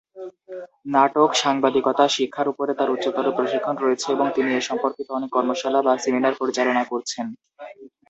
নাটক, 0.93 1.29
সাংবাদিকতা, 1.43 2.05
শিক্ষার 2.15 2.47
উপরে 2.53 2.71
তার 2.79 2.89
উচ্চতর 2.95 3.25
প্রশিক্ষণ 3.37 3.75
রয়েছে 3.77 4.07
এবং 4.15 4.27
তিনি 4.35 4.49
এ 4.51 4.69
সম্পর্কিত 4.69 5.07
অনেক 5.11 5.29
কর্মশালা 5.35 5.79
বা 5.85 5.93
সেমিনার 6.03 6.39
পরিচালনা 6.41 6.83
করছেন। 6.91 7.25